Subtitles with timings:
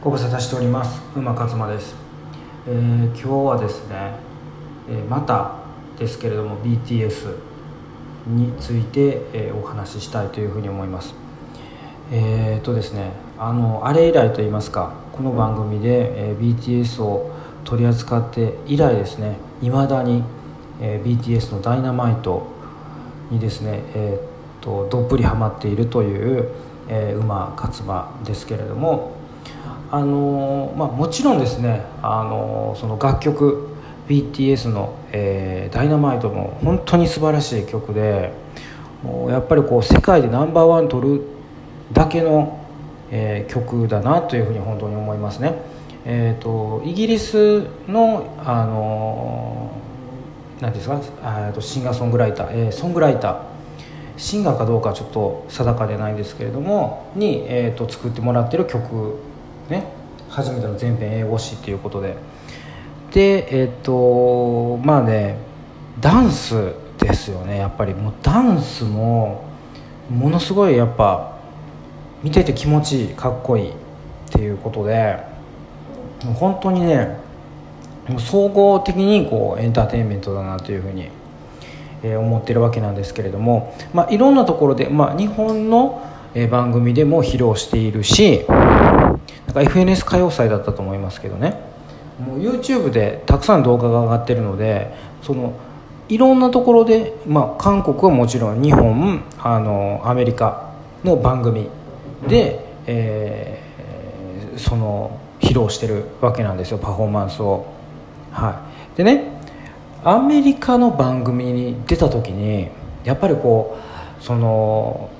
[0.00, 1.00] ご無沙汰しております。
[1.16, 1.96] 馬勝馬です、
[2.68, 4.14] えー、今日はですね、
[4.88, 5.56] えー、また
[5.98, 7.34] ですけれども BTS
[8.26, 11.14] について、えー、お話ししたいというふうに思います。
[12.12, 17.32] えー、とですねあのあれ以来と言いますかこの番組で、えー、BTS を
[17.64, 20.22] 取り扱って以来ですねいまだに、
[20.80, 22.46] えー、BTS の「ダイナマイト」
[23.32, 26.48] にですね、えーと、どっぷりハマっているという、
[26.86, 29.15] えー、馬勝馬ですけれども
[29.90, 33.68] あのまあ、もちろんですねあのその楽曲
[34.08, 38.32] BTS の、えー「ダイナマイトも本当に素晴らしい曲で
[39.02, 41.22] もうやっぱりこう世界でナンバーワン取る
[41.92, 42.58] だけの、
[43.10, 45.54] えー、曲だなというふうに本当に思いますね。
[46.08, 49.72] えーと、イギリスのあの
[50.60, 51.00] 何ですか
[51.52, 53.36] とシンガーソングライター、えー、ソングライター
[54.16, 59.18] シンガーかどうかちょっと定かでないんですけれどもに、えーと作ってもらってる曲
[59.70, 59.92] ね
[60.28, 62.16] 初めての全編英語詞っていうことで。
[63.12, 65.38] でえっ、とまあね
[66.00, 67.94] ダンスですよねやっぱり。
[67.94, 69.44] もうダンスも
[70.10, 71.36] ものすごいやっぱ
[72.22, 73.74] 見てて気持ちいいかっこいいっ
[74.30, 75.36] ていうことで。
[76.24, 77.18] もう本当にね
[78.08, 81.08] もう総合的にこうエンターテインメントだなというふうに、
[82.02, 86.02] えー、思ってるわけなんですけれども、まあ、いろんなところで、まあ、日本の
[86.50, 88.44] 番組でも披露しているし
[89.56, 91.58] か FNS 歌謡祭だったと思いますけどね。
[92.20, 95.52] もう YouTube でたくさん動画が上がってるのでその
[96.08, 100.72] いろんなところで、まあ、韓国はもちろん日本あのアメリカ
[101.04, 101.68] の番組
[102.26, 106.78] で、えー、その披露してるわけなんですよ。
[106.78, 107.66] パフォーマンスを。
[108.32, 109.24] はい、でね
[110.04, 112.68] アメリカの番組に出た時に
[113.04, 113.78] やっぱりこ
[114.20, 115.10] うその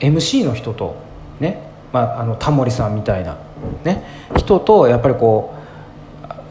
[0.00, 0.96] MC の人と
[1.40, 3.38] ねまあ、あのタモリさんみたいな、
[3.84, 4.02] ね、
[4.36, 5.54] 人とやっぱりこ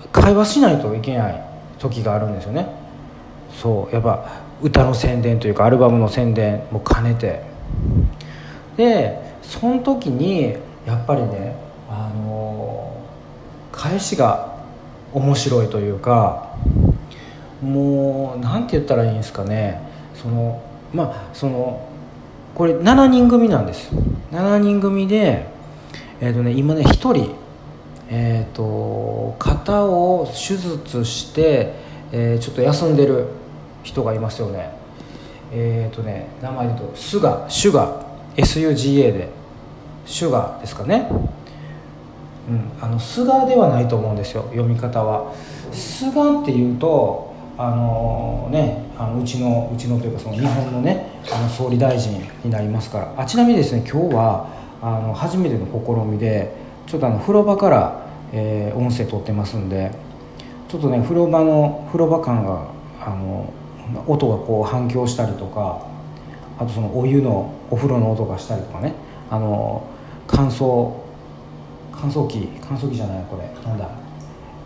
[0.04, 1.44] う会話しないといけない
[1.80, 2.68] 時があるんですよね。
[3.54, 7.44] そうやっぱ歌の宣伝というかアルバムの宣伝も兼ねて。
[8.78, 10.56] でその時に
[10.86, 11.56] やっぱりね
[11.90, 12.94] あの
[13.72, 14.58] 返しが
[15.14, 16.56] 面白いというか
[17.62, 19.82] もう何て言ったらいいんですかね。
[20.14, 20.62] その
[20.94, 21.88] まあその
[22.58, 23.92] これ7人組なんです。
[24.32, 25.46] 7人組で、
[26.20, 27.36] えーとね、今ね1人、
[28.10, 31.74] えーと、肩を手術して、
[32.12, 33.28] えー、ちょっと休んでる
[33.84, 34.72] 人がいますよね。
[35.54, 39.38] えっ、ー、とね名前で言うとスガシュガ SUGA で。
[40.08, 41.10] シュガですかね。
[42.50, 45.34] うん、あのスガではないと思うんですよ読み方は。
[45.74, 53.14] スガっていうとあのねあのうちのうちのというかその日本のねあの総理大臣になりますから。
[53.18, 56.56] あちなみにですね今日はあの初めての試みで
[56.86, 59.92] ちょっとあの風呂場から、えー、音声取ってますんで
[60.70, 62.68] ちょっとね風呂場の風呂場感が
[63.02, 63.52] あの
[64.06, 65.86] 音がこう反響したりとか
[66.60, 68.94] あとそのお湯のお風呂の音がしたりとかね
[69.30, 69.88] あの
[70.28, 70.94] 乾燥
[71.92, 73.90] 乾燥機乾燥機じゃないこれなんだ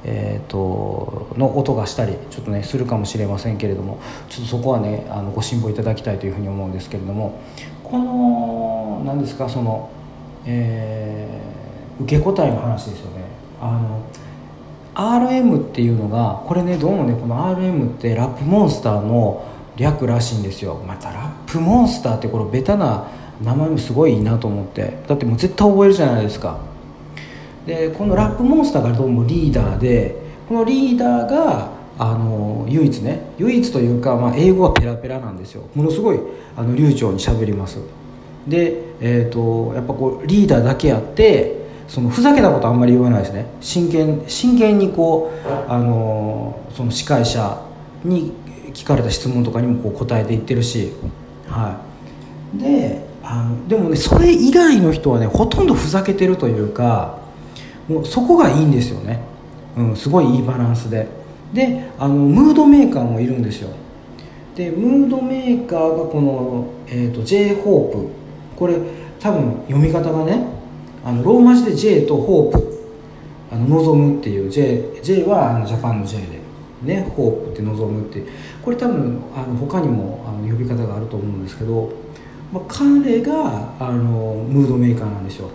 [0.03, 3.99] えーと、の音がしたりちょっとねするかもしれませんけれども
[4.29, 7.39] ちょっとそこはねあのご辛抱いただきたいというふうに思うんですけれども
[7.83, 9.89] この何ですかその、
[10.45, 13.23] えー、受け答えの話ですよね。
[13.61, 14.01] あの
[14.93, 19.47] RM っていうのがこれねどうもねこの RM ってラップモンスターの
[19.77, 20.75] 略らしいんですよ。
[20.87, 23.07] またラップモンスターってこれベタな
[23.41, 24.97] 名前もすごいいいなと思って。
[25.07, 26.59] だってもう絶対覚えるじゃないですか。
[27.65, 30.15] でこのラップモンスターがどうもリーダーで
[30.49, 35.63] このリーダーがあの唯一ね唯一というか、まあ、英語はペラペラなんですよ。
[35.75, 36.19] ものすごい
[36.57, 37.79] あの流暢にしゃべります。
[38.47, 43.45] で、えーと、やっぱこうリーダーだけあってそのふざけたことあんまり言わないですね。
[43.59, 47.61] 真剣真剣にこうあのその司会者
[48.03, 48.31] に
[48.73, 50.93] 聞かれた質問とかにもこう答えていってるし
[51.47, 51.81] は
[52.55, 52.57] い。
[52.59, 57.19] であのでもねそれ以外の人はねほとんどふざけてるというか
[57.87, 59.19] もうそこがいいんですよね、
[59.77, 61.07] うん、すごいいいバランスで。
[61.53, 63.69] であのムードメーカーもいるんですよ。
[64.55, 68.20] でムードメーカーがこの、えーと、J ホープ
[68.61, 68.75] これ
[69.19, 70.45] 多分読み方がね
[71.03, 72.87] あのローマ字で J とホープ
[73.51, 76.39] あの望むっていう J, J はあのジャパンの J で
[76.83, 78.23] ねホープって望むって
[78.61, 81.91] これ多分あの他にもあの呼び方があると思うんですけど、
[82.53, 85.49] まあ、彼があのムードメーカーなんですよ。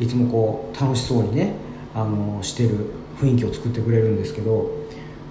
[0.00, 1.54] いつもこう楽しそうにね
[1.94, 2.70] あのしてる
[3.20, 4.68] 雰囲気を作ってくれるんですけど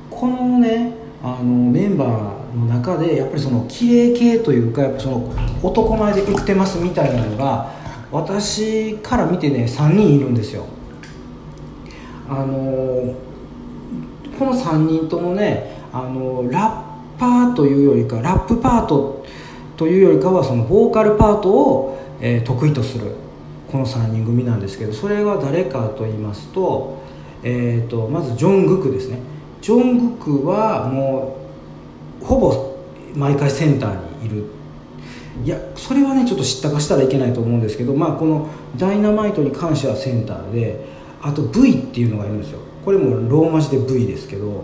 [0.09, 5.33] このねあのメンバーの中でやっぱりその綺麗系というかやっぱその
[5.63, 7.71] 男前で売ってますみたいなのが
[8.11, 10.65] 私から見てね3人いるんですよ。
[12.29, 13.15] あの
[14.37, 16.83] この3人ともねあのラ
[17.17, 19.25] ッパーというよりかラップパート
[19.75, 23.15] というよりかはそのボーカルパートを、えー、得意とする
[23.71, 27.01] この3人組なんですけどそれは誰かと言いますと,、
[27.43, 29.19] えーと、まずジョン・グクですね。
[29.61, 31.37] ジョン・グクはも
[32.21, 32.75] うほぼ
[33.15, 34.45] 毎回センターにいる。
[35.45, 40.83] いやそれはねちょっと知ったかしたらいけないと思うんですけどまあこのダイナマイトに関してはセンターで
[41.21, 42.59] あと V っていうのがいるんですよ。
[42.83, 44.63] これもローマ字で V ですけど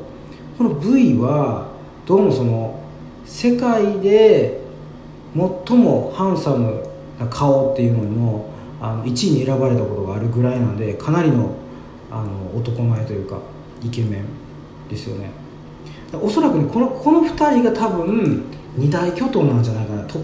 [0.58, 1.68] この V は
[2.06, 2.80] どうもその
[3.26, 4.62] 世界で
[5.36, 6.84] 最もハンサム
[7.20, 8.46] な顔っていうのの
[8.82, 11.56] あの1位に選ばれたことがあるぐらいなんでかなりの
[12.12, 13.40] あの男前というか
[13.84, 14.43] イケメン。
[14.94, 15.32] ですよね。
[16.22, 18.44] おそらくねこのこの2人が多分
[18.78, 20.20] 二大巨頭なんじゃないかなト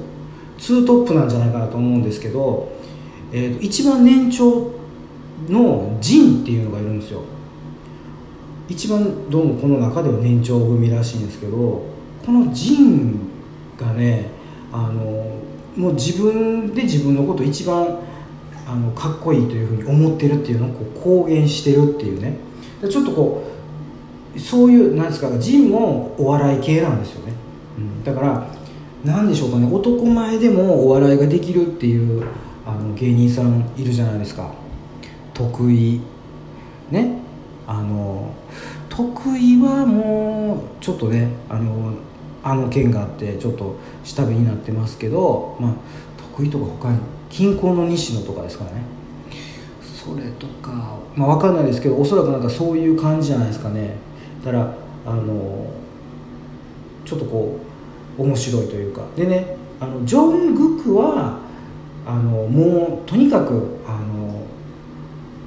[0.59, 2.71] 2トップなんじゃないかなと思うんですけど、
[3.31, 4.71] えーと、一番年長
[5.47, 7.23] のジンっていうのがいるんですよ。
[8.67, 11.57] 一番どうもこの中では年長組らしいんですけど
[12.23, 13.19] このジン
[13.79, 14.27] がね
[14.71, 15.39] あの
[15.75, 17.99] もう自分で自分のこと一番
[18.67, 22.37] あのかっこいいというふうに思ってるっていうのをこう公言してるっていうね。
[22.87, 23.58] ちょっとこう
[24.37, 27.33] そういうなんですかジンもお笑い系なんですよね、
[27.77, 28.47] うん、だから
[29.03, 32.27] 何でしょうかね男前でもお笑いができるっていう
[32.69, 34.51] あの芸人さんいるじゃないですか。
[35.33, 36.01] 得意。
[36.91, 37.17] ね。
[37.65, 38.31] あの
[38.89, 41.93] 得意はもうちょっとねあの
[42.43, 45.73] あの件があってちょっと下火になってますけど、まあ、
[46.35, 46.99] 得意とか他に
[47.29, 48.81] 近郊の西野とかですからね。
[49.81, 53.95] それとかまあ分かんないですけどおそらくなんかそういう感じじゃないですかね
[54.43, 54.73] だから
[55.05, 55.67] あの
[57.05, 57.59] ちょっとこ
[58.17, 59.03] う面白いというか。
[59.15, 61.39] でねあのジョン・グクは
[62.05, 64.43] あのもうとにかくあの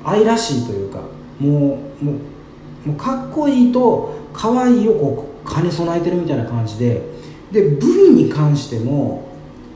[0.05, 1.01] 愛らしいというか
[1.39, 2.13] もうも
[2.85, 7.03] うもうかっこいいと可愛いをこう兼ね備えてるみたいな感じで
[7.51, 9.29] で V に関しても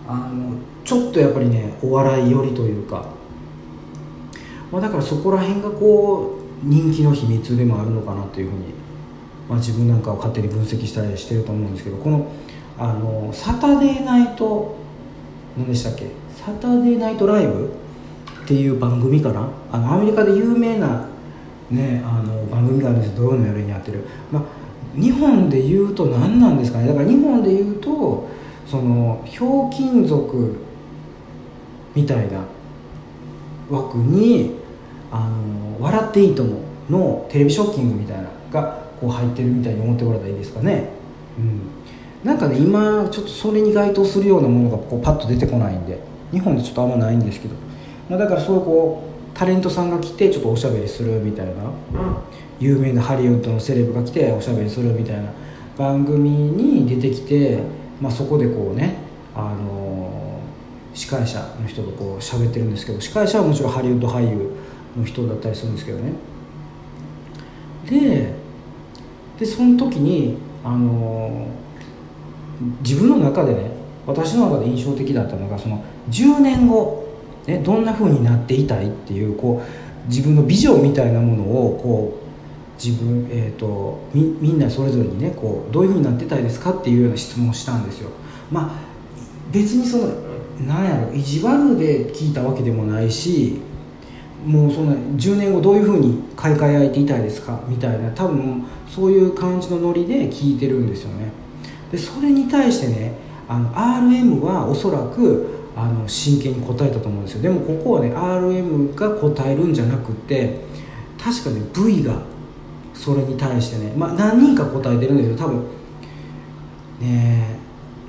[0.08, 3.06] あのちょっとやっぱりねお笑い寄りというか、
[4.72, 8.64] まあ、だからそこら辺がこう人気の秘密でもあるのかなというふうに、
[9.48, 12.26] まあ、自分なんかを勝手に分析したりしてると思うんですけどこの
[12.78, 14.76] あのサタデーナイト
[15.56, 16.08] 何でしたっけ？
[16.34, 17.72] サタデーナイトライブ
[18.44, 19.48] っていう番組かな？
[19.72, 21.08] あのアメリカで有名な、
[21.70, 24.42] ね、あの番組があるんです土曜の夜にやってる、まあ、
[24.94, 26.88] 日本で言うと何なんですかね？
[26.88, 28.28] だから日本で言うと
[28.66, 30.56] そのひょうきん族
[31.94, 32.44] みたいな
[33.70, 34.56] 枠に
[35.10, 36.60] 「あの笑っていいとも」
[36.90, 40.90] のテレビショッキングみたいながこう入ってるみたいに思ってもらったらいいですかね、
[41.38, 41.60] うん、
[42.28, 45.98] なんかね今ちょっとそれに該当するようなものがこうパッと出てこないんで
[46.32, 47.54] 日本でちょっとあんまないんですけど、
[48.08, 51.52] まあ、だからそうこうタレントさんが来てちょっとおしゃべりするみたいな、
[52.58, 55.30] 有名なハリウッドのセレブが来ておしゃべりするみたいな。
[55.76, 57.58] 番組に出てきて、
[58.00, 58.96] まあ、そこでこうね
[59.34, 60.40] あの
[60.94, 64.52] 司会者の人とこう喋ってるんですけど司会者はもちろんハリウッド俳優
[64.96, 66.12] の人だったりするんですけどね。
[67.88, 68.45] で
[69.38, 71.46] でその時にあの
[72.80, 73.70] 自分の中でね
[74.06, 77.06] 私の中で印象的だったのがその10年後、
[77.46, 82.26] ね、どんな風になっていたいっていうこう自分のビジョンみたいなものをこう
[82.82, 88.10] 自分、えーと、みみんなそれぞれにねこうどういう風になってたいですかっていうような質問をしたんですよ。
[88.50, 88.70] まあ
[89.50, 90.08] 別にその
[90.66, 93.60] なんやろ意地悪で聞いたわけでもないし
[94.46, 97.60] もうそんな10年後どういうふうに買い替えいていたいですか？
[97.66, 101.32] みたいな多分そういう感じのノリで聞いてるんですよね。
[101.90, 103.12] でそれに対してね
[103.48, 107.42] あの RM はおそらくあの真剣に答えたと思うんですよ。
[107.42, 110.60] でもここはね RM が答えるんじゃなくて
[111.18, 112.22] 確かね V が
[112.94, 115.64] それに対してね、まあ、何人か答えてるんだけど多分
[117.00, 117.56] ね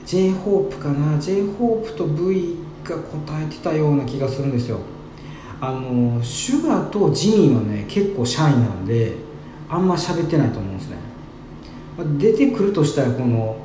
[0.06, 4.80] j ホープかな？J ホープと V が答えてたような気がするんですよ。
[5.60, 9.16] あのシュガーとジミーはね結構シャイなんで
[9.70, 10.98] あんま喋ってないと思うんですね。
[12.20, 13.58] 出てくるとしたらこの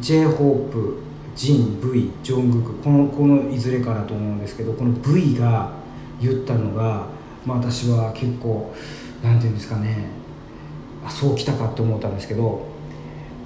[0.00, 0.98] j ホープ
[1.36, 5.72] ジン V ジョングクこのこのいずれかなと思うんですけどこの V が
[6.20, 7.06] 言ったのが、
[7.46, 8.74] まあ、私は結構
[9.22, 10.06] なんていうんですかね
[11.06, 12.66] あそうきたかって思ったんですけど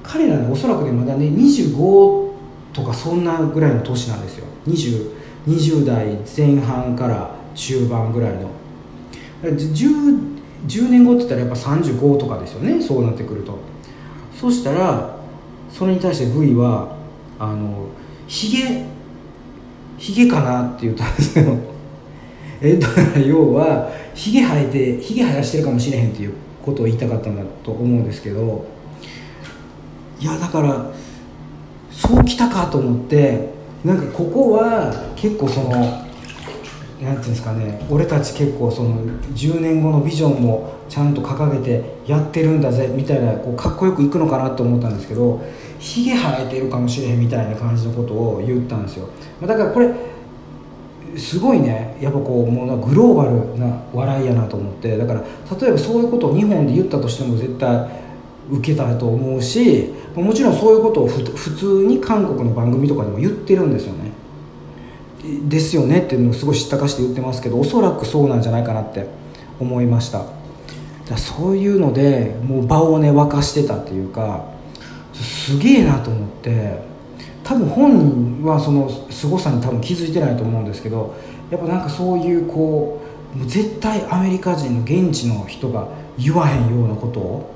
[0.02, 2.32] 彼らねおそらくねまだね25
[2.72, 4.46] とかそんなぐらいの年なんですよ。
[4.66, 5.10] 20,
[5.46, 8.50] 20代前半から中盤ぐらいの。
[9.42, 13.58] 10, 10年後って言ったらやっぱ35とかですよねそうなってくると。
[14.38, 15.16] そしたら
[15.70, 16.96] それに対して V は
[17.38, 17.88] あの
[18.26, 18.86] ヒゲ
[19.98, 21.56] ヒゲかなって言ったんですけど
[22.60, 26.32] えっと要はひげ生えてひげ生やしてるかもしれへんっていう
[26.64, 28.64] ことを言いたかったんだと思うんですけど。
[30.22, 30.86] いやだから
[31.90, 33.48] そうきたかと思って
[33.84, 36.01] なんかここは結構その
[37.02, 39.04] なんていうんですかね俺たち結構その
[39.34, 45.42] 10年後のビジョンもちゃんと掲げてやってるんだぜみたいなこうかっこよくいくのかなと思ったんですけど
[45.80, 49.08] ひげ生えてるかもしれへんみたいな感じのことを言ったんですよ。
[49.40, 49.92] だからこれ
[51.16, 55.20] すごいねやっぱこうもうグローバルな笑いやなと思ってだから
[55.60, 57.86] 例えばそういうことを日本で言ったとしても絶対
[58.50, 61.22] 受けたと思うしもちろんそういうことを普
[61.56, 64.21] 通に韓国の番組とかでも言ってるんですよね。
[65.48, 69.06] ですよねっていうのをすごい知ったかして言ってますけどおそらくそうなんじゃないかなって
[69.60, 70.24] 思いました。
[71.08, 74.46] だそういうのでもう場をね沸かしてたっていうか
[75.12, 76.80] すげえなと思って
[77.44, 77.98] 多分本
[78.40, 81.14] 人はその凄さに多分気づいてないと思うんですけど
[81.50, 83.02] やっぱなんかそういうこ
[83.34, 85.88] うもう絶対アメリカ人の現地の人が
[86.18, 87.54] 言わへんようなことを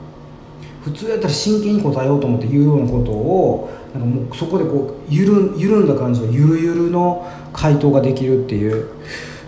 [0.82, 8.88] 普通やったら真剣に答えようと思って言うようなことをなんかもうそこでこう緩んだ感じのゆるゆるの回答ができるっていう。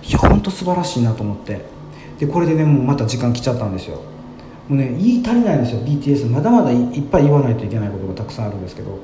[0.02, 1.60] いや本当素晴らしいなと思って。
[2.18, 3.96] でこれでねもうまた時間来ちゃったんですよ。
[4.68, 8.98] もうね言い足りないんですよ BTS まだまだいっぱい言わないといけないことがたくさんあるんですけど。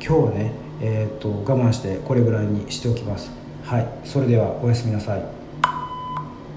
[0.00, 3.30] 今日はねえー、っと我慢してこれぐらいにしておきます。
[3.64, 5.37] はいそれではおやすみなさい。